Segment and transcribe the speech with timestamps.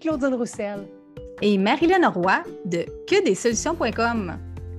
[0.00, 0.86] Claudine Roussel.
[1.42, 3.16] Et Marilyn Roy de que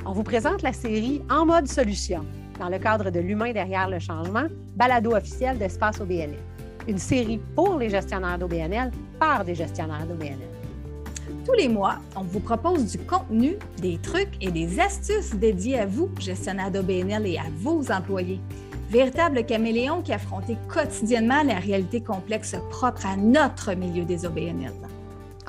[0.05, 2.25] On vous présente la série En mode solution,
[2.59, 4.45] dans le cadre de L'humain derrière le changement,
[4.75, 6.37] balado officiel d'Espace OBNL.
[6.87, 10.37] Une série pour les gestionnaires d'OBNL par des gestionnaires d'OBNL.
[11.45, 15.85] Tous les mois, on vous propose du contenu, des trucs et des astuces dédiés à
[15.85, 18.39] vous, gestionnaires d'OBNL et à vos employés.
[18.89, 24.71] Véritable caméléon qui affrontait quotidiennement la réalité complexe propre à notre milieu des OBNL.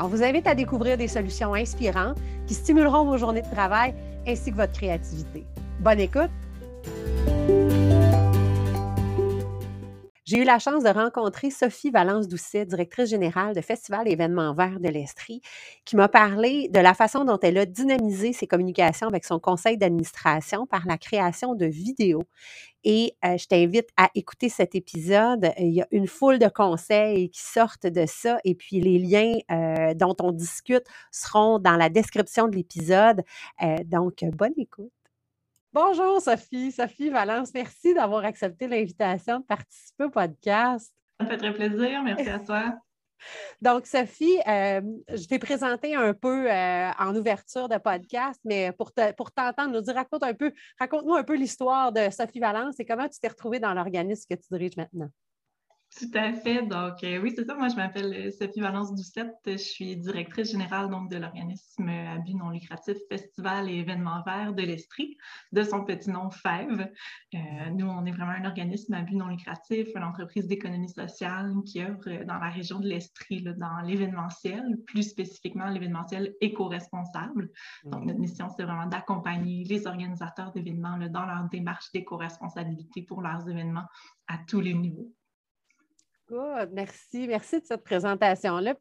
[0.01, 3.95] On vous invite à découvrir des solutions inspirantes qui stimuleront vos journées de travail
[4.27, 5.45] ainsi que votre créativité.
[5.81, 6.31] Bonne écoute!
[10.29, 14.91] J'ai eu la chance de rencontrer Sophie Valence-Doucet, directrice générale de Festival Événements Verts de
[14.91, 15.41] l'Estrie,
[15.87, 19.79] qui m'a parlé de la façon dont elle a dynamisé ses communications avec son conseil
[19.79, 22.25] d'administration par la création de vidéos.
[22.85, 25.51] Et euh, je t'invite à écouter cet épisode.
[25.57, 29.33] Il y a une foule de conseils qui sortent de ça et puis les liens
[29.51, 33.23] euh, dont on discute seront dans la description de l'épisode.
[33.63, 34.93] Euh, donc, bonne écoute.
[35.75, 40.91] Bonjour Sophie, Sophie Valence, merci d'avoir accepté l'invitation de participer au podcast.
[41.21, 42.75] Ça me fait très plaisir, merci à toi.
[43.61, 44.81] Donc, Sophie, euh,
[45.13, 49.83] je t'ai présenté un peu euh, en ouverture de podcast, mais pour, pour t'entendre, nous
[49.83, 53.29] dire, raconte un peu, raconte-nous un peu l'histoire de Sophie Valence et comment tu t'es
[53.29, 55.11] retrouvée dans l'organisme que tu diriges maintenant.
[55.97, 56.63] Tout à fait.
[56.63, 57.55] Donc, euh, oui, c'est ça.
[57.55, 59.35] Moi, je m'appelle euh, Sophie Valence Doucette.
[59.47, 64.53] Je suis directrice générale donc, de l'organisme à but non lucratif Festival et événements verts
[64.53, 65.17] de l'Estrie,
[65.53, 66.93] de son petit nom FEV.
[67.35, 67.39] Euh,
[67.71, 71.83] nous, on est vraiment un organisme à but non lucratif, une entreprise d'économie sociale qui
[71.83, 77.51] œuvre dans la région de l'Estrie, dans l'événementiel, plus spécifiquement l'événementiel éco-responsable.
[77.85, 83.49] Donc, notre mission, c'est vraiment d'accompagner les organisateurs d'événements dans leur démarche d'éco-responsabilité pour leurs
[83.49, 83.87] événements
[84.29, 85.13] à tous les niveaux.
[86.73, 87.27] Merci.
[87.29, 88.75] Merci de cette présentation-là.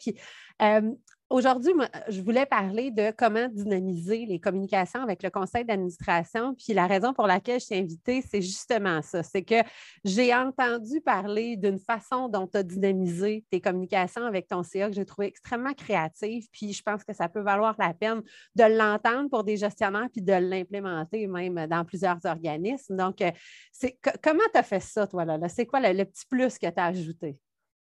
[0.62, 0.92] Euh,
[1.30, 1.73] Aujourd'hui,
[2.08, 6.55] je voulais parler de comment dynamiser les communications avec le conseil d'administration.
[6.55, 9.23] Puis la raison pour laquelle je t'ai invitée, c'est justement ça.
[9.23, 9.61] C'est que
[10.05, 14.95] j'ai entendu parler d'une façon dont tu as dynamisé tes communications avec ton CA que
[14.95, 16.48] j'ai trouvé extrêmement créative.
[16.49, 18.21] Puis je pense que ça peut valoir la peine
[18.55, 22.95] de l'entendre pour des gestionnaires puis de l'implémenter même dans plusieurs organismes.
[22.95, 23.32] Donc, euh,
[24.23, 25.37] comment tu as fait ça, toi, là?
[25.49, 27.37] C'est quoi le petit plus que tu as ajouté?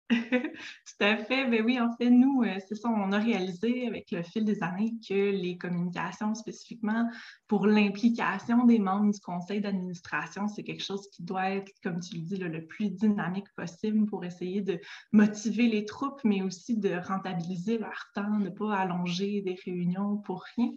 [0.11, 1.45] Tout à fait.
[1.45, 4.63] Ben oui, en fait, nous, euh, c'est ça, on a réalisé avec le fil des
[4.63, 7.07] années que les communications spécifiquement
[7.47, 12.15] pour l'implication des membres du conseil d'administration, c'est quelque chose qui doit être, comme tu
[12.15, 14.79] le dis, le plus dynamique possible pour essayer de
[15.11, 20.43] motiver les troupes, mais aussi de rentabiliser leur temps, ne pas allonger des réunions pour
[20.55, 20.71] rien.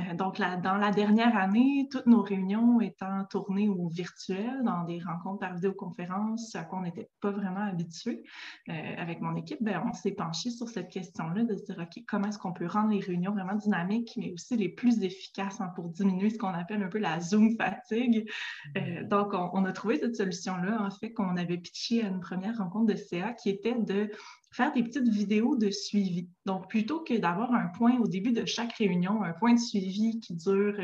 [0.00, 5.00] Euh, donc, dans la dernière année, toutes nos réunions étant tournées au virtuel, dans des
[5.00, 8.22] rencontres par vidéoconférence, à quoi on n'était pas vraiment habitué.
[8.70, 12.04] Euh, avec mon équipe, ben, on s'est penché sur cette question-là de se dire, OK,
[12.06, 15.72] comment est-ce qu'on peut rendre les réunions vraiment dynamiques, mais aussi les plus efficaces hein,
[15.74, 18.30] pour diminuer ce qu'on appelle un peu la Zoom fatigue.
[18.76, 22.58] Euh, donc, on, a trouvé cette solution-là, en fait, qu'on avait pitché à une première
[22.58, 24.10] rencontre de CA, qui était de
[24.50, 26.28] faire des petites vidéos de suivi.
[26.44, 30.20] Donc, plutôt que d'avoir un point au début de chaque réunion, un point de suivi
[30.20, 30.78] qui dure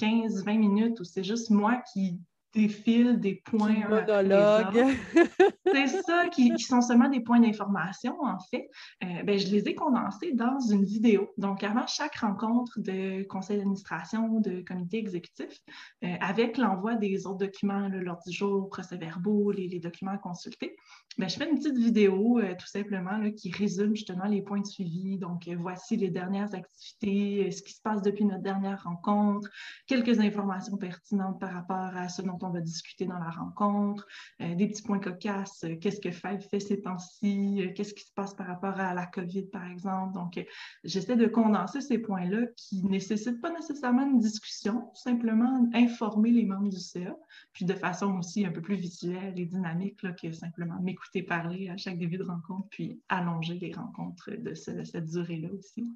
[0.00, 2.20] 15-20 euh, minutes, où c'est juste moi qui
[2.54, 3.74] des fils, des points.
[5.66, 8.68] C'est ça, qui, sont seulement des points d'information, en fait.
[9.02, 11.32] Euh, ben, je les ai condensés dans une vidéo.
[11.36, 15.60] Donc, avant chaque rencontre de conseil d'administration, de comité exécutif,
[16.04, 20.76] euh, avec l'envoi des autres documents, l'ordre du jour, procès-verbaux, les, les, documents à consulter,
[21.18, 24.60] ben, je fais une petite vidéo, euh, tout simplement, là, qui résume justement les points
[24.60, 25.18] de suivi.
[25.18, 29.48] Donc, voici les dernières activités, ce qui se passe depuis notre dernière rencontre,
[29.86, 34.06] quelques informations pertinentes par rapport à ce dont on va discuter dans la rencontre,
[34.40, 38.04] euh, des petits points cocasses, euh, qu'est-ce que FEB fait ces temps-ci, euh, qu'est-ce qui
[38.04, 40.14] se passe par rapport à la COVID, par exemple.
[40.14, 40.44] Donc,
[40.84, 46.44] j'essaie de condenser ces points-là qui ne nécessitent pas nécessairement une discussion, simplement informer les
[46.44, 47.16] membres du CA,
[47.52, 51.76] puis de façon aussi un peu plus visuelle et dynamique que simplement m'écouter parler à
[51.76, 55.88] chaque début de rencontre, puis allonger les rencontres de cette durée-là aussi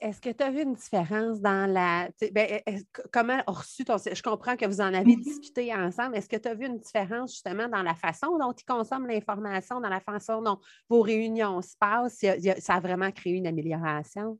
[0.00, 2.08] est-ce que tu as vu une différence dans la.
[2.32, 2.60] Ben,
[3.12, 3.96] comment reçu ton.
[3.98, 5.22] Je comprends que vous en avez mm-hmm.
[5.22, 6.16] discuté ensemble.
[6.16, 9.80] Est-ce que tu as vu une différence justement dans la façon dont ils consomment l'information,
[9.80, 10.58] dans la façon dont
[10.88, 12.24] vos réunions se passent?
[12.58, 14.38] Ça a vraiment créé une amélioration?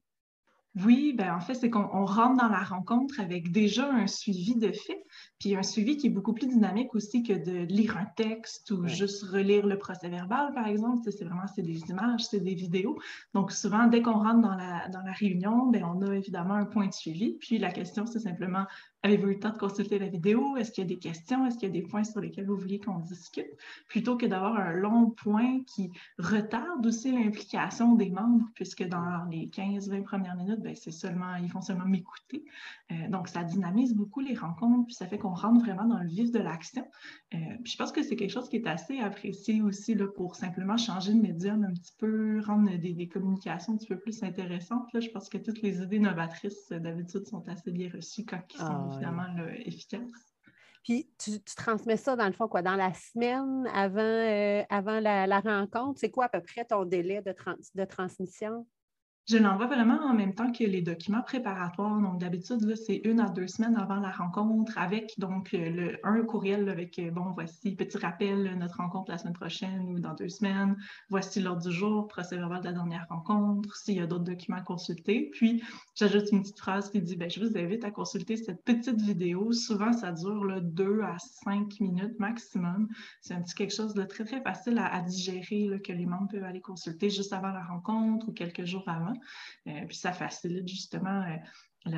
[0.75, 4.73] Oui, ben en fait, c'est qu'on rentre dans la rencontre avec déjà un suivi de
[4.73, 5.05] fait.
[5.43, 8.87] Puis un suivi qui est beaucoup plus dynamique aussi que de lire un texte ou
[8.87, 11.11] juste relire le procès verbal, par exemple.
[11.11, 12.97] C'est vraiment c'est des images, c'est des vidéos.
[13.35, 16.65] Donc souvent, dès qu'on rentre dans la, dans la réunion, bien, on a évidemment un
[16.65, 17.33] point de suivi.
[17.41, 18.67] Puis la question, c'est simplement
[19.05, 20.57] Avez-vous eu le temps de consulter la vidéo?
[20.57, 21.45] Est-ce qu'il y a des questions?
[21.45, 23.51] Est-ce qu'il y a des points sur lesquels vous vouliez qu'on discute?
[23.89, 29.49] Plutôt que d'avoir un long point qui retarde aussi l'implication des membres, puisque dans les
[29.49, 32.45] 15-20 premières minutes, ben, c'est seulement, ils font seulement m'écouter.
[32.93, 36.09] Euh, donc, ça dynamise beaucoup les rencontres, puis ça fait qu'on rentre vraiment dans le
[36.09, 36.89] vif de l'action.
[37.35, 40.37] Euh, puis je pense que c'est quelque chose qui est assez apprécié aussi là, pour
[40.37, 44.23] simplement changer de médium un petit peu, rendre des, des communications un petit peu plus
[44.23, 44.93] intéressantes.
[44.93, 48.59] Là, je pense que toutes les idées novatrices, d'habitude, sont assez bien reçues quand ils
[48.59, 49.27] sont ah évidemment
[49.65, 50.33] efficace.
[50.83, 55.41] Puis tu, transmets ça dans le fond, quoi, dans la semaine avant, euh, avant la,
[55.41, 56.01] rencontre?
[56.01, 57.35] C'est quoi à peu près ton délai de,
[57.75, 58.67] de transmission?
[59.29, 62.01] Je l'envoie vraiment en même temps que les documents préparatoires.
[62.01, 66.25] Donc, d'habitude, c'est une à deux semaines avant la rencontre avec donc euh, le, un
[66.25, 70.29] courriel avec euh, bon, voici, petit rappel, notre rencontre la semaine prochaine ou dans deux
[70.29, 70.77] semaines.
[71.09, 74.57] Voici l'ordre du jour, procès verbal de la dernière rencontre, s'il y a d'autres documents
[74.57, 75.31] à consulter.
[75.33, 75.63] Puis,
[75.95, 79.53] j'ajoute une petite phrase qui dit ben, Je vous invite à consulter cette petite vidéo.
[79.53, 82.89] Souvent, ça dure deux à cinq minutes maximum.
[83.21, 86.45] C'est un petit quelque chose de très, très facile à, digérer que les membres peuvent
[86.45, 89.12] aller consulter juste avant la rencontre ou quelques jours avant.
[89.69, 91.37] Euh, puis ça facilite justement euh,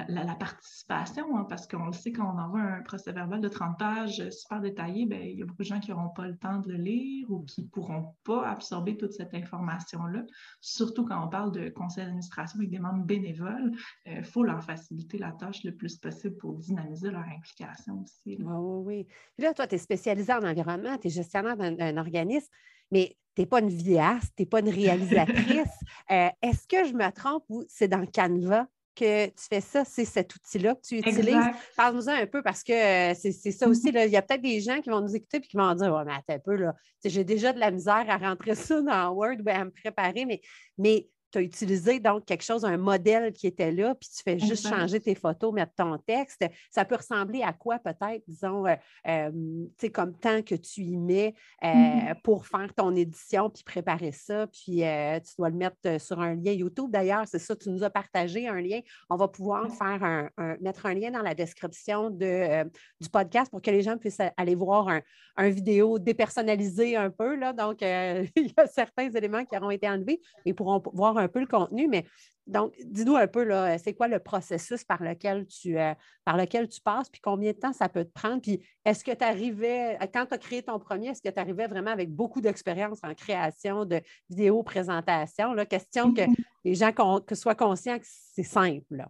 [0.08, 3.78] la, participation, hein, parce qu'on le sait, quand on envoie un procès verbal de 30
[3.78, 6.36] pages euh, super détaillé, bien, il y a beaucoup de gens qui n'auront pas le
[6.36, 10.24] temps de le lire ou qui ne pourront pas absorber toute cette information-là.
[10.60, 13.72] Surtout quand on parle de conseil d'administration avec des membres bénévoles,
[14.06, 18.36] il faut leur faciliter la tâche le plus possible pour dynamiser leur implication aussi.
[18.38, 19.04] Oui, oui, oui.
[19.36, 22.48] Puis là, toi, tu es spécialisé en environnement, tu es gestionnaire d'un organisme,
[22.90, 25.68] mais tu n'es pas une vidéaste, tu n'es pas une réalisatrice.
[26.10, 30.04] Euh, est-ce que je me trompe ou c'est dans Canva que tu fais ça, c'est
[30.04, 31.46] cet outil-là que tu utilises?
[31.76, 33.88] Parle-nous-en un peu parce que euh, c'est ça aussi.
[33.88, 36.04] Il y a peut-être des gens qui vont nous écouter et qui vont dire Ouais,
[36.04, 36.74] mais attends un peu, là.
[37.02, 40.42] J'ai déjà de la misère à rentrer ça dans Word ou à me préparer, mais,
[40.76, 44.38] mais tu as utilisé donc quelque chose, un modèle qui était là, puis tu fais
[44.38, 46.44] juste changer tes photos, mettre ton texte.
[46.70, 48.76] Ça peut ressembler à quoi peut-être, disons, euh,
[49.08, 51.34] euh, tu sais, comme temps que tu y mets
[51.64, 56.20] euh, mmh pour faire ton édition, puis préparer ça, puis tu dois le mettre sur
[56.20, 56.90] un lien YouTube.
[56.90, 58.80] D'ailleurs, c'est ça, tu nous as partagé un lien.
[59.10, 60.30] On va pouvoir faire un,
[60.60, 62.64] mettre un lien dans la description de,
[63.00, 65.02] du podcast pour que les gens puissent aller voir un,
[65.36, 67.36] un vidéo dépersonnalisé un peu.
[67.36, 67.52] Là.
[67.52, 71.28] Donc, il y a certains éléments qui auront été enlevés et pourront voir un un
[71.28, 72.04] peu le contenu, mais
[72.46, 75.94] donc, dis-nous un peu, là, c'est quoi le processus par lequel, tu, euh,
[76.24, 79.12] par lequel tu passes, puis combien de temps ça peut te prendre, puis est-ce que
[79.12, 82.42] tu arrivais, quand tu as créé ton premier, est-ce que tu arrivais vraiment avec beaucoup
[82.42, 85.54] d'expérience en création de vidéos, présentations?
[85.54, 86.44] Là, question que mm-hmm.
[86.64, 88.84] les gens que soient conscients que c'est simple.
[88.90, 89.08] Là.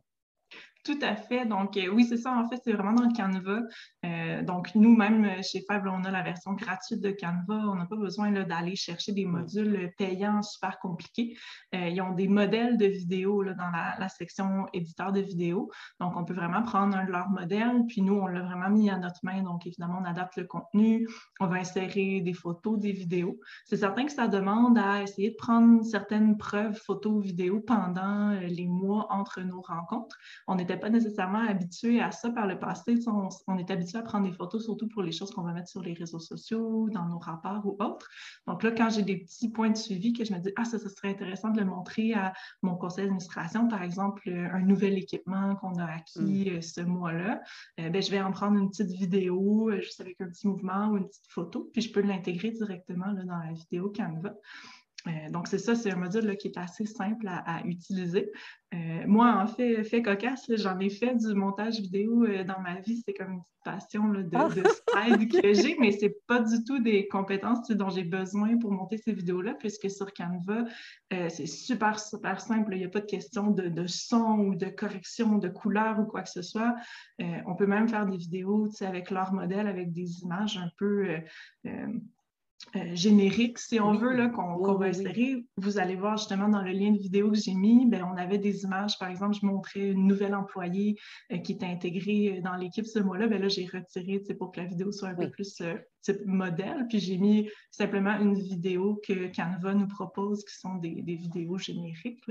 [0.85, 1.47] Tout à fait.
[1.47, 2.37] Donc, euh, oui, c'est ça.
[2.37, 3.61] En fait, c'est vraiment dans Canva.
[4.05, 7.55] Euh, donc, nous-mêmes, euh, chez Fable, on a la version gratuite de Canva.
[7.71, 11.39] On n'a pas besoin d'aller chercher des modules payants super compliqués.
[11.73, 15.71] ils ont des modèles de vidéos là, dans la, section éditeur de vidéos.
[16.01, 17.85] Donc, on peut vraiment prendre un de leurs modèles.
[17.89, 19.43] Puis, nous, on l'a vraiment mis à notre main.
[19.43, 21.09] Donc, évidemment, on adapte le contenu.
[21.41, 23.41] On va insérer des photos, des vidéos.
[23.65, 28.67] C'est certain que ça demande à essayer de prendre certaines preuves photos, vidéos pendant les
[28.67, 30.19] mois entre nos rencontres.
[30.47, 32.95] On était pas nécessairement habitué à ça par le passé.
[33.07, 35.83] On, est habitué à prendre des photos, surtout pour les choses qu'on va mettre sur
[35.83, 38.09] les réseaux sociaux, dans nos rapports ou autres.
[38.47, 40.79] Donc là, quand j'ai des petits points de suivi que je me dis, ah, ça,
[40.79, 42.33] ça serait intéressant de le montrer à
[42.63, 46.57] mon conseil d'administration, par exemple, un nouvel équipement qu'on a acquis mm.
[46.57, 47.41] euh, ce mois-là,
[47.81, 50.89] euh, ben, je vais en prendre une petite vidéo, euh, juste avec un petit mouvement
[50.89, 54.35] ou une petite photo, puis je peux l'intégrer directement là, dans la vidéo Canva.
[55.07, 58.31] Euh, donc, c'est ça, c'est un module qui est assez simple à, utiliser.
[58.73, 62.81] Euh, moi, en fait, fait cocasse, j'en ai fait du montage vidéo euh, dans ma
[62.81, 63.03] vie.
[63.05, 64.49] C'est comme une petite passion de, ah!
[64.51, 68.97] que j'ai, mais ce n'est pas du tout des compétences dont j'ai besoin pour monter
[68.97, 70.65] ces vidéos-là, puisque sur Canva,
[71.11, 72.75] c'est super, super simple.
[72.75, 76.23] Il n'y a pas de question de, son ou de correction de couleur ou quoi
[76.23, 76.75] que ce soit.
[77.19, 81.09] on peut même faire des vidéos avec leur modèle, avec des images un peu
[82.77, 85.45] euh, générique, si on veut, qu'on va insérer.
[85.57, 88.39] Vous allez voir justement dans le lien de vidéo que j'ai mis, ben, on avait
[88.39, 88.99] des images.
[88.99, 90.97] Par exemple, je montrais une nouvelle employée
[91.33, 93.29] euh, qui était intégrée euh, dans l'équipe ce mois-là.
[93.29, 95.63] Ben là, j'ai retiré pour que la vidéo soit un peu plus
[96.03, 96.87] type modèle.
[96.89, 102.23] Puis j'ai mis simplement une vidéo que Canva nous propose qui sont des, vidéos génériques.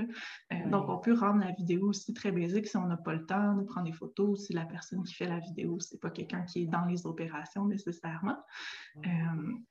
[0.70, 3.54] Donc, on peut rendre la vidéo aussi très basique si on n'a pas le temps
[3.54, 6.62] de prendre des photos, si la personne qui fait la vidéo, c'est pas quelqu'un qui
[6.62, 8.36] est dans les opérations nécessairement.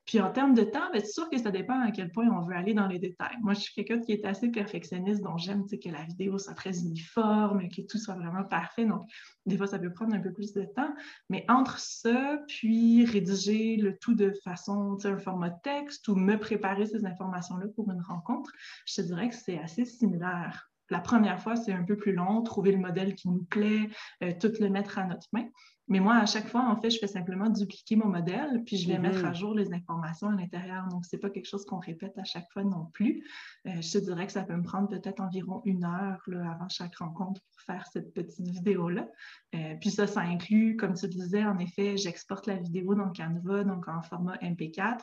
[0.04, 2.54] puis en termes de temps, c'est sûr que ça dépend à quel point on veut
[2.54, 3.36] aller dans les détails.
[3.42, 6.78] Moi, je suis quelqu'un qui est assez perfectionniste, donc j'aime que la vidéo soit très
[6.80, 8.86] uniforme, que tout soit vraiment parfait.
[8.86, 9.02] Donc,
[9.46, 10.94] des fois, ça peut prendre un peu plus de temps.
[11.28, 16.86] Mais entre ça, puis rédiger le tout de façon, un format texte ou me préparer
[16.86, 18.50] ces informations-là pour une rencontre,
[18.86, 20.70] je te dirais que c'est assez similaire.
[20.90, 23.88] La première fois, c'est un peu plus long, trouver le modèle qui nous plaît,
[24.22, 25.46] euh, tout le mettre à notre main.
[25.88, 28.88] Mais moi, à chaque fois, en fait, je fais simplement dupliquer mon modèle, puis je
[28.88, 30.88] vais mettre à jour les informations à l'intérieur.
[30.88, 33.22] Donc, ce n'est pas quelque chose qu'on répète à chaque fois non plus.
[33.66, 36.96] Euh, je te dirais que ça peut me prendre peut-être environ une heure avant chaque
[36.96, 39.08] rencontre pour faire cette petite vidéo-là.
[39.54, 43.64] Euh, puis ça, ça inclut, comme tu disais, en effet, j'exporte la vidéo dans Canva,
[43.64, 44.98] donc en format MP4.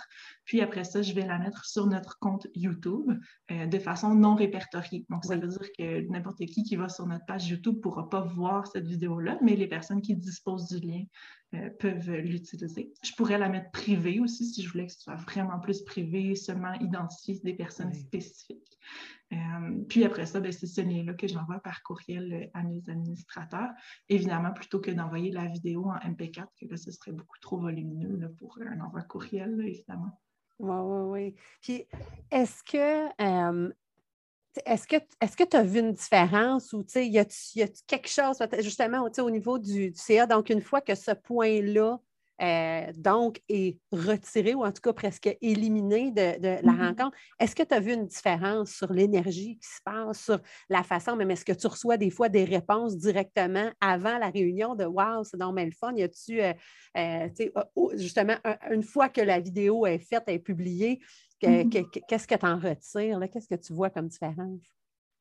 [0.46, 3.12] Puis après ça, je vais la mettre sur notre compte YouTube
[3.52, 5.06] euh, de façon non répertoriée.
[5.10, 8.10] Donc, ça veut dire que n'importe qui qui va sur notre page YouTube ne pourra
[8.10, 11.04] pas voir cette vidéo-là, mais les personnes qui disposent du lien
[11.54, 12.94] euh, peuvent l'utiliser.
[13.04, 16.36] Je pourrais la mettre privée aussi si je voulais que ce soit vraiment plus privé,
[16.36, 18.78] seulement identifier des personnes spécifiques.
[19.34, 22.82] Euh, puis après ça, ben, c'est ce lien-là que j'envoie par courriel euh, à mes
[22.88, 23.70] administrateurs.
[24.10, 28.34] Évidemment, plutôt que d'envoyer la vidéo en MP4, que là, ce serait beaucoup trop volumineux
[28.38, 30.20] pour un envoi courriel, évidemment.
[30.60, 31.36] Oui, oui, oui.
[31.62, 31.86] Puis,
[32.30, 33.10] est-ce que
[34.66, 39.60] est-ce que tu as vu une différence ou y a-t-il quelque chose, justement, au niveau
[39.60, 40.26] du, CA?
[40.26, 42.00] Donc, une fois que ce point-là
[42.42, 46.88] euh, donc est retiré ou en tout cas presque éliminé de, la mm-hmm.
[46.88, 50.84] rencontre, est-ce que tu as vu une différence sur l'énergie qui se passe, sur la
[50.84, 54.86] façon, même est-ce que tu reçois des fois des réponses directement avant la réunion de
[54.86, 55.94] Wow, c'est dans le fun?
[55.96, 56.54] Y a-tu, euh,
[56.98, 57.30] euh,
[57.96, 58.36] justement,
[58.72, 61.00] une fois que la vidéo est faite, est publiée,
[61.42, 62.06] Mm-hmm.
[62.08, 63.20] Qu'est-ce que tu en retires?
[63.32, 64.62] Qu'est-ce que tu vois comme différence?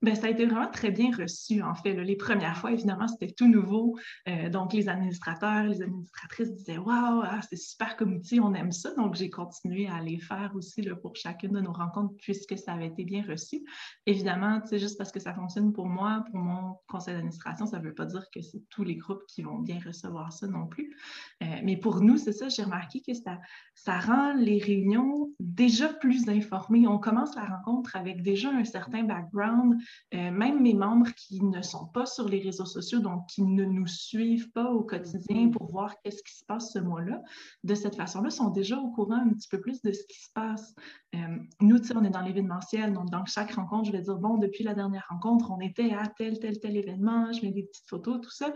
[0.03, 1.93] Bien, ça a été vraiment très bien reçu, en fait.
[1.93, 3.99] Les premières fois, évidemment, c'était tout nouveau.
[4.29, 8.73] Euh, donc, les administrateurs, les administratrices disaient Waouh, ah, c'est super comme outil, on aime
[8.73, 8.95] ça.
[8.95, 12.87] Donc, j'ai continué à les faire aussi pour chacune de nos rencontres puisque ça avait
[12.87, 13.63] été bien reçu.
[14.07, 17.95] Évidemment, juste parce que ça fonctionne pour moi, pour mon conseil d'administration, ça ne veut
[17.95, 20.97] pas dire que c'est tous les groupes qui vont bien recevoir ça non plus.
[21.43, 23.39] Euh, mais pour nous, c'est ça, j'ai remarqué que ça,
[23.75, 26.87] ça rend les réunions déjà plus informées.
[26.87, 29.79] On commence la rencontre avec déjà un certain background
[30.15, 33.65] euh, même mes membres qui ne sont pas sur les réseaux sociaux, donc qui ne
[33.65, 37.23] nous suivent pas au quotidien pour voir qu'est-ce qui se passe ce mois-là,
[37.65, 40.31] de cette façon-là, sont déjà au courant un petit peu plus de ce qui se
[40.35, 40.75] passe.
[41.15, 41.19] Euh,
[41.61, 44.75] nous, on est dans l'événementiel, donc dans chaque rencontre, je vais dire, bon, depuis la
[44.75, 48.31] dernière rencontre, on était à tel, tel, tel événement, je mets des petites photos, tout
[48.31, 48.53] ça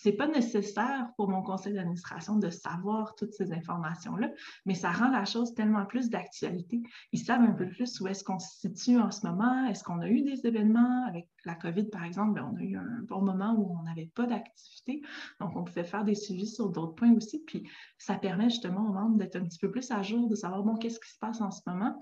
[0.00, 4.30] c'est pas nécessaire pour mon conseil d'administration de savoir toutes ces informations-là,
[4.64, 6.82] mais ça rend la chose tellement plus d'actualité.
[7.12, 9.66] Ils savent un peu plus où est-ce qu'on se situe en ce moment.
[9.66, 11.06] Est-ce qu'on a eu des événements?
[11.06, 12.34] Avec la COVID, par exemple?
[12.34, 15.02] Ben, on a eu un bon moment où on n'avait pas d'activité,
[15.40, 17.42] donc on pouvait faire des suivis sur d'autres points aussi.
[17.46, 20.62] Puis ça permet justement aux membres d'être un petit peu plus à jour, de savoir,
[20.62, 22.00] bon, qu'est-ce qui se passe en ce moment?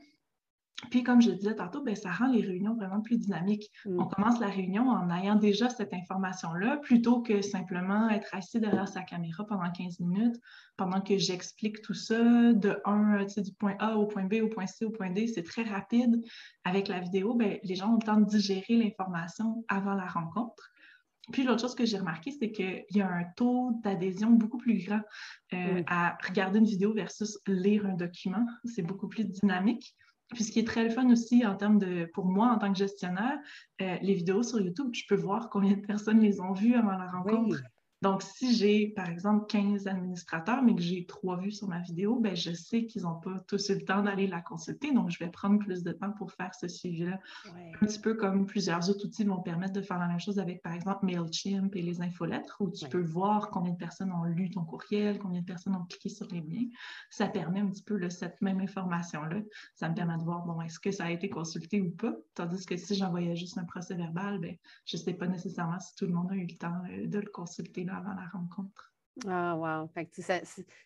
[0.90, 3.70] Puis, comme je disais tantôt, ben, ça rend les réunions vraiment plus dynamiques.
[3.86, 4.00] Mm.
[4.00, 8.88] On commence la réunion en ayant déjà cette information-là, plutôt que simplement être assis derrière
[8.88, 10.36] sa caméra pendant 15 minutes,
[10.76, 14.66] pendant que j'explique tout ça de un, du point A au point B, au point
[14.66, 15.26] C, au point D.
[15.28, 16.20] C'est très rapide.
[16.64, 20.70] Avec la vidéo, ben, les gens ont le temps de digérer l'information avant la rencontre.
[21.32, 24.84] Puis l'autre chose que j'ai remarqué, c'est qu'il y a un taux d'adhésion beaucoup plus
[24.84, 25.00] grand
[25.54, 28.44] euh, à regarder une vidéo versus lire un document.
[28.64, 29.96] C'est beaucoup plus dynamique.
[30.32, 32.78] Puis ce qui est très fun aussi en termes de, pour moi en tant que
[32.78, 33.38] gestionnaire,
[33.82, 36.92] euh, les vidéos sur YouTube, je peux voir combien de personnes les ont vues avant
[36.92, 37.60] la rencontre.
[38.04, 42.20] Donc, si j'ai, par exemple, 15 administrateurs, mais que j'ai trois vues sur ma vidéo,
[42.20, 44.92] ben, je sais qu'ils n'ont pas tous eu le temps d'aller la consulter.
[44.92, 47.18] Donc, je vais prendre plus de temps pour faire ce suivi-là.
[47.46, 50.60] Un petit peu comme plusieurs autres outils vont permettre de faire la même chose avec,
[50.60, 54.50] par exemple, MailChimp et les infolettres, où tu peux voir combien de personnes ont lu
[54.50, 56.66] ton courriel, combien de personnes ont cliqué sur les liens.
[57.08, 59.40] Ça permet un petit peu cette même information-là.
[59.74, 62.14] Ça me permet de voir, bon, est-ce que ça a été consulté ou pas?
[62.34, 65.94] Tandis que si j'envoyais juste un procès verbal, ben, je ne sais pas nécessairement si
[65.94, 68.94] tout le monde a eu le temps euh, de le consulter avant la rencontre.
[69.28, 69.88] Ah, wow.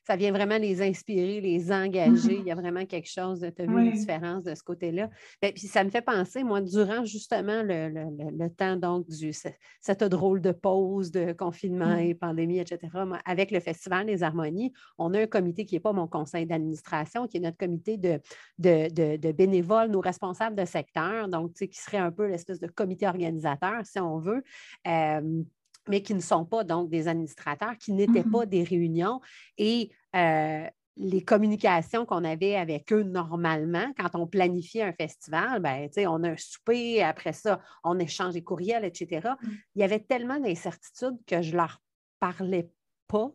[0.04, 2.36] ça, vient vraiment les inspirer, les engager.
[2.38, 3.48] Il y a vraiment quelque chose de.
[3.48, 5.08] Tu as vu une différence de ce côté-là.
[5.40, 9.32] Ben, puis ça me fait penser, moi, durant justement le, temps donc du
[9.80, 12.00] cette drôle de pause de confinement mmh.
[12.00, 12.78] et pandémie, etc.,
[13.24, 17.26] avec le Festival des Harmonies, on a un comité qui n'est pas mon conseil d'administration,
[17.26, 18.20] qui est notre comité de,
[18.58, 23.86] de, bénévoles, nos responsables de secteur, donc qui serait un peu l'espèce de comité organisateur,
[23.86, 24.42] si on veut.
[24.86, 25.42] Euh,
[25.88, 29.20] mais qui ne sont pas donc des administrateurs, qui n'étaient pas mmh des réunions.
[29.56, 30.66] Et euh,
[30.96, 36.30] les communications qu'on avait avec eux normalement, quand on planifiait un festival, ben, on a
[36.30, 39.28] un souper, après ça, on échange des courriels, etc.
[39.40, 39.48] Mmh.
[39.76, 41.80] Il y avait tellement d'incertitudes que je ne leur
[42.18, 42.70] parlais
[43.06, 43.32] pas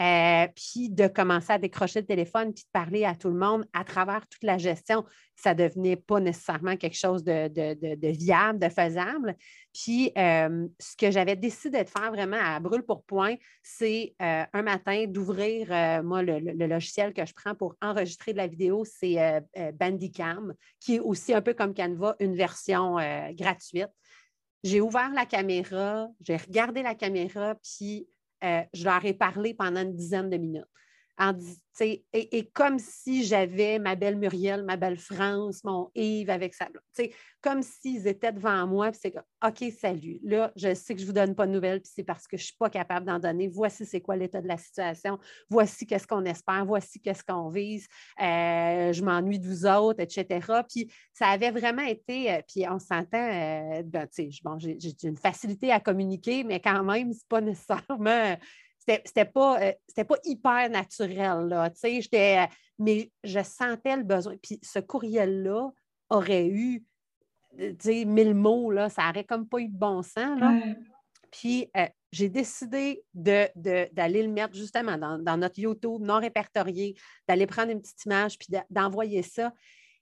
[0.00, 3.66] euh, puis de commencer à décrocher le téléphone, puis de parler à tout le monde
[3.74, 5.04] à travers toute la gestion,
[5.36, 9.36] ça ne devenait pas nécessairement quelque chose de, viable, de faisable.
[9.74, 14.44] Puis euh, ce que j'avais décidé de faire vraiment à brûle pour point, c'est euh,
[14.50, 15.68] un matin d'ouvrir,
[16.02, 19.42] moi, le, logiciel que je prends pour enregistrer de la vidéo, c'est
[19.74, 22.96] Bandicam, qui est aussi un peu comme Canva, une version
[23.32, 23.90] gratuite.
[24.64, 28.06] J'ai ouvert la caméra, j'ai regardé la caméra, puis
[28.42, 30.64] je leur ai parlé pendant une dizaine de minutes.
[31.80, 36.68] Et, comme si j'avais ma belle Muriel, ma belle France, mon Yves avec sa
[37.40, 39.14] comme s'ils étaient devant moi, puis c'est
[39.44, 40.20] OK, salut.
[40.22, 42.36] Là, je sais que je ne vous donne pas de nouvelles, puis c'est parce que
[42.36, 43.48] je ne suis pas capable d'en donner.
[43.48, 45.18] Voici c'est quoi l'état de la situation.
[45.50, 46.64] Voici qu'est-ce qu'on espère.
[46.64, 47.88] Voici qu'est-ce qu'on vise.
[48.20, 50.46] Euh, je m'ennuie de vous autres, etc.
[50.68, 54.06] Puis ça avait vraiment été, euh, puis on s'entend, euh, ben,
[54.44, 58.36] bon, j'ai une facilité à communiquer, mais quand même, ce n'est pas nécessairement
[58.86, 59.60] c'était pas,
[59.96, 61.70] pas hyper naturel, là,
[62.78, 64.36] mais je sentais le besoin.
[64.42, 65.70] Puis ce courriel-là
[66.10, 66.84] aurait eu
[67.56, 70.40] dire mille mots, là, ça n'aurait comme pas eu de bon sens.
[71.30, 76.94] Puis euh, j'ai décidé d'aller le mettre justement dans, notre YouTube non répertorié,
[77.26, 79.52] d'aller prendre une petite image puis d'envoyer ça.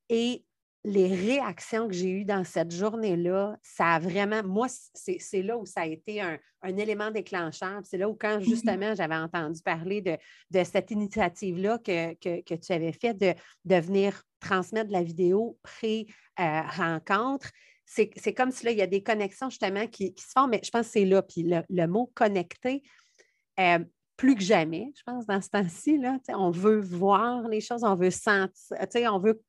[0.08, 0.44] Et
[0.84, 5.66] les réactions que j'ai eues dans cette journée-là, ça a vraiment, moi, c'est là où
[5.66, 7.80] ça a été un, élément déclencheur.
[7.84, 12.72] C'est là où, quand mmh justement j'avais entendu parler de, cette initiative-là que, que, tu
[12.72, 13.34] avais fait de,
[13.64, 17.50] de venir transmettre de la vidéo pré-rencontre,
[17.84, 20.70] c'est comme si là, il y a des connexions justement qui, se font, mais je
[20.70, 21.22] pense que c'est là.
[21.22, 22.82] Puis le, mot connecté,
[23.58, 23.80] euh,
[24.16, 28.10] plus que jamais, je pense, dans ce temps-ci, on veut voir les choses, on veut
[28.10, 29.42] sentir, on veut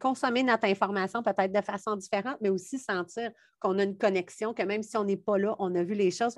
[0.00, 3.30] consommer notre information peut-être de façon différente, mais aussi sentir
[3.60, 6.10] qu'on a une connexion, que même si on n'est pas là, on a vu les
[6.10, 6.34] choses.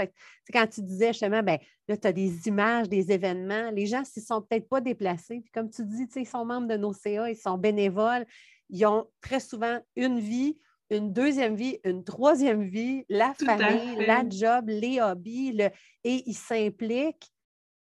[0.52, 4.22] quand tu disais justement, ben, là, tu as des images, des événements, les gens, ne
[4.22, 7.36] sont peut-être pas déplacés, puis comme tu dis, ils sont membres de nos CA, ils
[7.36, 8.26] sont bénévoles,
[8.68, 10.58] ils ont très souvent une vie,
[10.90, 15.56] une deuxième vie, une troisième vie, la famille, la job, les hobbies,
[16.04, 17.30] et ils s'impliquent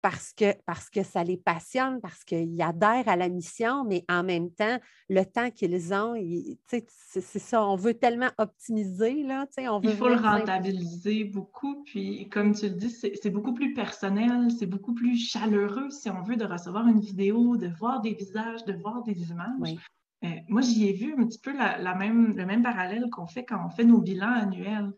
[0.09, 4.23] parce que, parce que ça les passionne, parce qu'ils adhèrent à la mission, mais en
[4.23, 6.15] même temps, le temps qu'ils ont,
[6.69, 9.25] c'est ça, on veut tellement optimiser.
[9.25, 11.83] Là, on veut Il faut le rentabiliser beaucoup.
[11.87, 16.23] Puis, comme tu le dis, c'est beaucoup plus personnel, c'est beaucoup plus chaleureux si on
[16.23, 19.75] veut de recevoir une vidéo, de voir des visages, de voir des images.
[20.23, 23.45] Euh, moi, j'y ai vu un petit peu la, même, le même parallèle qu'on fait
[23.45, 24.93] quand on fait nos bilans annuels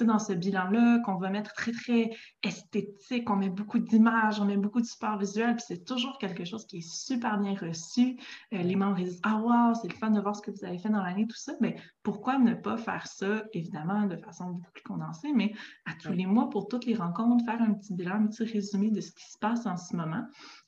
[0.00, 2.10] dans ce bilan-là, qu'on va mettre très, très
[2.42, 6.44] esthétique, on met beaucoup d'images, on met beaucoup de support visuel, puis c'est toujours quelque
[6.44, 8.18] chose qui est super bien reçu.
[8.52, 10.78] Euh, les membres disent Ah, wow, c'est le fun de voir ce que vous avez
[10.78, 11.52] fait dans l'année, tout ça.
[11.60, 15.52] Mais pourquoi ne pas faire ça, évidemment, de façon beaucoup plus condensée, mais
[15.84, 18.90] à tous les mois, pour toutes les rencontres, faire un petit bilan, un petit résumé
[18.90, 20.24] de ce qui se passe en ce moment,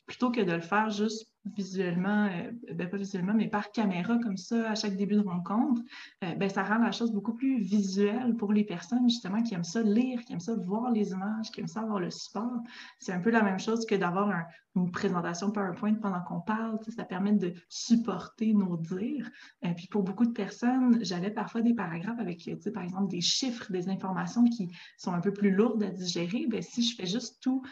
[0.06, 4.37] plutôt que de le faire juste visuellement, euh, ben pas visuellement, mais par caméra comme
[4.37, 5.83] ça à chaque début de rencontre,
[6.24, 9.64] euh, ben ça rend la chose beaucoup plus visuelle pour les personnes justement qui aiment
[9.64, 12.61] ça lire, qui aiment ça voir les images, qui aiment ça voir le support.
[12.98, 14.33] C'est un peu la même chose que d'avoir
[14.74, 16.78] une présentation PowerPoint pendant qu'on parle.
[16.88, 19.30] Ça permet de supporter nos dires.
[19.64, 23.70] Euh, puis pour beaucoup de personnes, j'avais parfois des paragraphes avec, par exemple, des chiffres,
[23.70, 26.46] des informations qui sont un peu plus lourdes à digérer.
[26.48, 27.62] Ben, si je fais juste tout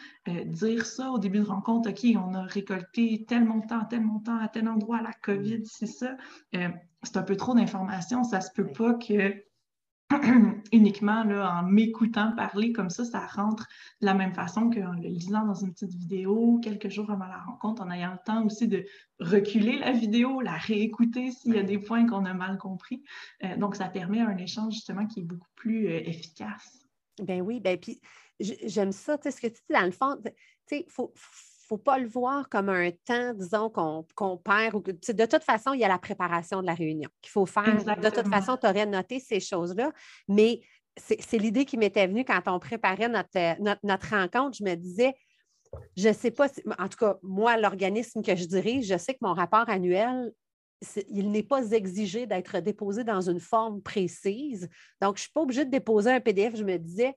[0.45, 4.37] dire ça au début de rencontre, OK, on a récolté tellement montant, à tel montant,
[4.39, 5.65] à tel endroit, la COVID, mm.
[5.65, 6.15] c'est ça.
[6.55, 6.69] Euh,
[7.03, 8.23] c'est un peu trop d'informations.
[8.23, 9.43] Ça se peut pas que
[10.71, 13.67] uniquement là, en m'écoutant parler comme ça, ça rentre
[14.01, 17.39] de la même façon qu'en le lisant dans une petite vidéo quelques jours avant la
[17.39, 18.85] rencontre, en ayant le temps aussi de
[19.19, 23.03] reculer la vidéo, la réécouter s'il y a des points qu'on a mal compris.
[23.43, 26.85] Euh, donc, ça permet un échange justement qui est beaucoup plus euh, efficace.
[27.21, 28.01] Ben oui, ben puis
[28.39, 30.31] j'aime ça, tu sais, ce que tu dis dans le fond, tu
[30.67, 31.13] sais, il faut
[31.67, 34.75] faut pas le voir comme un temps, disons, qu'on perd.
[34.75, 37.83] Ou de toute façon, il y a la préparation de la réunion qu'il faut faire.
[37.83, 39.91] De toute façon, tu aurais noté ces choses-là.
[40.27, 40.61] Mais
[40.97, 44.57] c'est l'idée qui m'était venue quand on préparait notre, notre, rencontre.
[44.57, 45.13] Je me disais,
[45.97, 46.47] je ne sais pas,
[46.77, 50.31] en tout cas, moi, l'organisme que je dirige, je sais que mon rapport annuel,
[51.07, 54.69] il n'est pas exigé d'être déposé dans une forme précise.
[55.01, 56.55] Donc, je ne suis pas obligée de déposer un PDF.
[56.55, 57.15] Je me disais,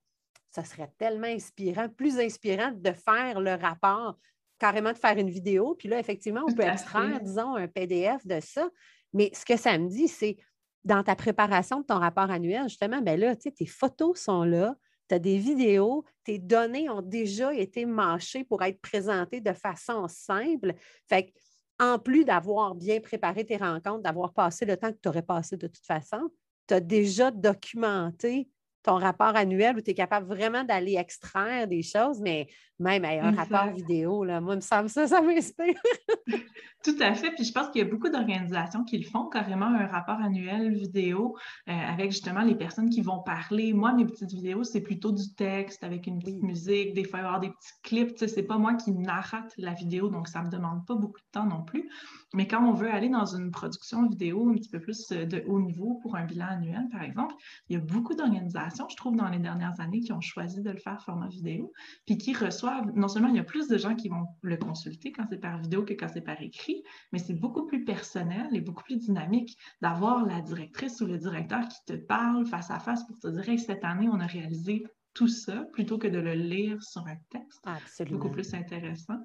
[0.51, 4.17] ça serait tellement inspirant, plus inspirant de faire le rapport
[4.59, 5.75] carrément de faire une vidéo.
[5.79, 8.69] Puis là, effectivement, on peut extraire, disons, un PDF de ça.
[9.13, 10.37] Mais ce que ça me dit, c'est
[10.85, 14.45] dans ta préparation de ton rapport annuel, justement, ben là, tu sais, tes photos sont
[14.45, 14.75] là,
[15.09, 20.07] tu as des vidéos, tes données ont déjà été mâchées pour être présentées de façon
[20.09, 20.75] simple.
[21.09, 21.33] Fait
[21.79, 25.57] en plus d'avoir bien préparé tes rencontres, d'avoir passé le temps que tu aurais passé
[25.57, 26.31] de toute façon,
[26.67, 28.49] tu as déjà documenté
[28.87, 32.47] ton rapport annuel où tu es capable vraiment d'aller extraire des choses, mais
[32.79, 35.81] même un rapport vidéo, là, moi, il me semble ça, ça m'inspire.
[36.85, 37.33] Tout à fait.
[37.33, 40.73] Puis je pense qu'il y a beaucoup d'organisations qui le font, carrément un rapport annuel
[40.73, 41.37] vidéo
[41.69, 43.73] euh, avec justement les personnes qui vont parler.
[43.73, 47.23] Moi, mes petites vidéos, c'est plutôt du texte avec une petite musique, des fois, il
[47.23, 48.13] y avoir des petits clips.
[48.13, 51.19] Tu sais, c'est pas moi qui narrate la vidéo, donc ça me demande pas beaucoup
[51.19, 51.91] de temps non plus.
[52.35, 55.43] Mais quand on veut aller dans une production vidéo un petit peu plus euh, de
[55.47, 57.35] haut niveau pour un bilan annuel, par exemple,
[57.69, 60.71] il y a beaucoup d'organisations, je trouve, dans les dernières années qui ont choisi de
[60.71, 61.73] le faire format vidéo,
[62.05, 65.13] puis qui reçoivent, non seulement il y a plus de gens qui vont le consulter
[65.13, 68.61] quand c'est par vidéo que quand c'est par écrit, mais c'est beaucoup plus personnel et
[68.61, 73.07] beaucoup plus dynamique d'avoir la directrice ou le directeur qui te parle face à face
[73.07, 74.85] pour te dire cette année, on a réalisé
[75.17, 77.61] tout ça plutôt que de le lire sur un texte.
[77.65, 78.19] Absolument.
[78.19, 79.19] Beaucoup plus intéressant.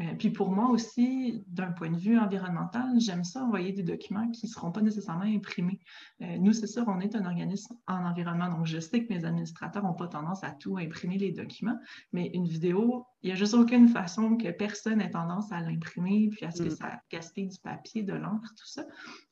[0.00, 4.28] Euh, puis pour moi aussi, d'un point de vue environnemental, j'aime ça envoyer des documents
[4.30, 5.80] qui ne seront pas nécessairement imprimés.
[6.22, 9.26] Euh, nous, c'est sûr, on est un organisme en environnement, donc je sais que mes
[9.26, 11.78] administrateurs n'ont pas tendance à tout imprimer les documents,
[12.12, 16.28] mais une vidéo, il n'y a juste aucune façon que personne ait tendance à l'imprimer,
[16.30, 16.76] puis à ce que mm.
[16.76, 18.84] ça gaspille du papier, de l'encre, tout ça.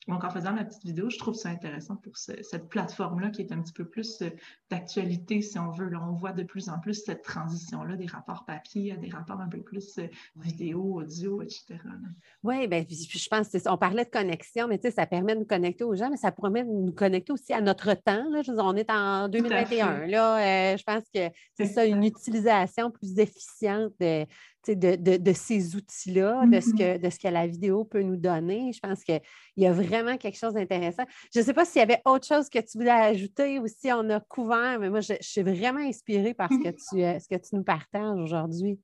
[0.07, 3.51] Donc en faisant ma petite vidéo, je trouve ça intéressant pour cette plateforme-là qui est
[3.51, 4.31] un petit peu plus euh,
[4.71, 5.89] d'actualité, si on veut.
[5.89, 9.39] Là, on voit de plus en plus cette transition-là des rapports papier à des rapports
[9.39, 9.99] un peu plus
[10.37, 11.77] vidéo, audio, etc.
[12.41, 15.45] Oui, bien, je pense on parlait de connexion, mais tu sais, ça permet de nous
[15.45, 18.27] connecter aux gens, mais ça permet de nous connecter aussi à notre temps.
[18.31, 18.41] Là.
[18.41, 20.07] Je veux dire, on est en 2021.
[20.07, 20.37] Là,
[20.73, 24.25] euh, je pense que c'est ça, une utilisation plus efficiente de,
[24.67, 28.71] de, de, ces outils-là, de, ce que, de ce que la vidéo peut nous donner.
[28.73, 29.21] Je pense qu'il
[29.57, 31.03] y a vraiment quelque chose d'intéressant.
[31.33, 33.91] Je ne sais pas s'il y avait autre chose que tu voulais ajouter ou si
[33.91, 37.19] on a couvert, mais moi, je, je suis vraiment inspirée par ce que tu, euh,
[37.19, 38.79] ce que tu nous partages aujourd'hui.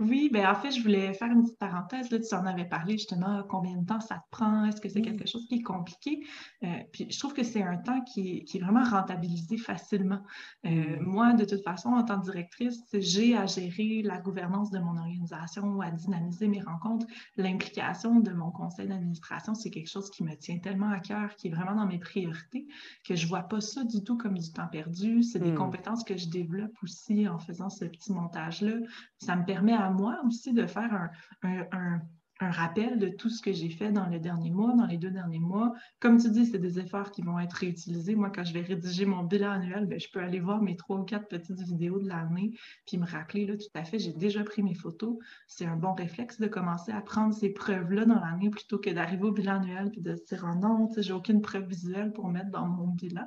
[0.00, 2.10] Oui, ben en fait, je voulais faire une petite parenthèse.
[2.12, 4.64] Là, tu en avais parlé justement, combien de temps ça te prend?
[4.64, 6.24] Est-ce que c'est quelque chose qui est compliqué?
[6.62, 10.22] Euh, puis je trouve que c'est un temps qui est, vraiment rentabilisé facilement.
[10.66, 14.78] Euh, moi, de toute façon, en tant que directrice, j'ai à gérer la gouvernance de
[14.78, 17.06] mon organisation, à dynamiser mes rencontres.
[17.36, 21.48] L'implication de mon conseil d'administration, c'est quelque chose qui me tient tellement à cœur, qui
[21.48, 22.68] est vraiment dans mes priorités,
[23.04, 25.24] que je ne vois pas ça du tout comme du temps perdu.
[25.24, 25.56] C'est des mmh.
[25.56, 28.74] compétences que je développe aussi en faisant ce petit montage-là.
[29.18, 31.10] Ça me permet à moi aussi de faire
[31.42, 32.00] un,
[32.40, 35.40] rappel de tout ce que j'ai fait dans le dernier mois, dans les deux derniers
[35.40, 35.72] mois.
[36.00, 38.14] Comme tu dis, c'est des efforts qui vont être réutilisés.
[38.14, 40.98] Moi, quand je vais rédiger mon bilan annuel, ben, je peux aller voir mes trois
[40.98, 44.44] ou quatre petites vidéos de l'année, puis me rappeler, là, tout à fait, j'ai déjà
[44.44, 45.18] pris mes photos.
[45.46, 49.24] C'est un bon réflexe de commencer à prendre ces preuves-là dans l'année plutôt que d'arriver
[49.24, 52.50] au bilan annuel puis de se dire, oh non, j'ai aucune preuve visuelle pour mettre
[52.50, 53.26] dans mon bilan.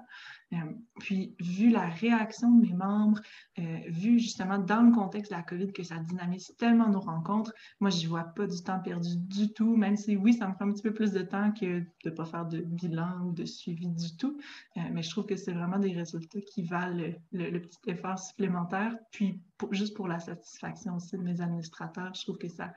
[0.53, 0.57] Euh,
[0.99, 3.21] puis, vu la réaction de mes membres,
[3.59, 7.53] euh, vu justement dans le contexte de la COVID que ça dynamise tellement nos rencontres,
[7.79, 10.65] moi, je vois pas du temps perdu du tout, même si oui, ça me prend
[10.65, 13.45] un petit peu plus de temps que de ne pas faire de bilan ou de
[13.45, 14.37] suivi du tout.
[14.77, 18.95] Euh, mais je trouve que c'est vraiment des résultats qui valent le, petit effort supplémentaire.
[19.11, 19.39] Puis,
[19.71, 22.73] juste pour la satisfaction aussi de mes administrateurs, je trouve que ça,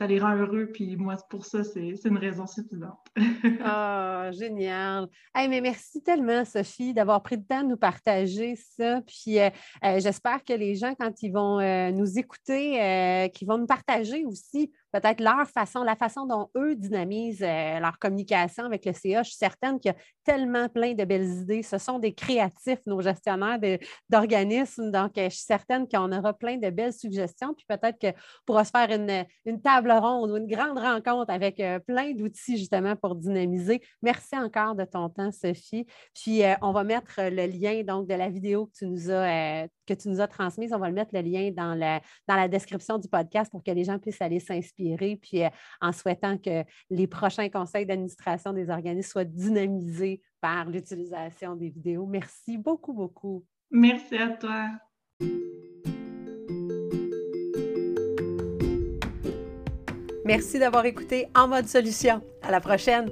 [0.00, 0.70] ça les rend heureux.
[0.72, 2.98] Puis moi, pour ça, c'est une raison suffisante.
[3.62, 5.08] Ah, génial.
[5.34, 9.00] mais merci tellement, Sophie, d'avoir pris le temps de nous partager ça.
[9.02, 9.50] Puis euh,
[9.84, 14.24] euh, j'espère que les gens, quand ils vont euh, nous écouter, qu'ils vont nous partager
[14.24, 19.22] aussi peut-être leur façon, la façon dont eux dynamisent leur communication avec le CA.
[19.22, 21.62] Je suis certaine qu'il y a tellement plein de belles idées.
[21.62, 23.58] Ce sont des créatifs, nos gestionnaires
[24.08, 24.90] d'organismes.
[24.90, 27.54] Donc, je suis certaine qu'on aura plein de belles suggestions.
[27.54, 28.12] Puis peut-être qu'on
[28.46, 29.60] pourra se faire une, une
[29.90, 33.80] table ronde ou une grande rencontre avec euh, plein d'outils justement pour dynamiser.
[34.02, 35.86] Merci encore de ton temps, Sophie.
[36.14, 39.62] Puis euh, on va mettre le lien donc de la vidéo que tu nous as,
[39.62, 40.72] euh, que tu nous as transmise.
[40.72, 43.70] On va le mettre le lien dans la, dans la description du podcast pour que
[43.70, 45.18] les gens puissent aller s'inspirer.
[45.20, 45.42] Puis
[45.80, 52.06] en souhaitant que les prochains conseils d'administration des organismes soient dynamisés par l'utilisation des vidéos.
[52.06, 53.44] Merci beaucoup, beaucoup.
[53.70, 54.68] Merci à toi.
[60.24, 62.20] Merci d'avoir écouté En mode solution.
[62.42, 63.10] À la prochaine.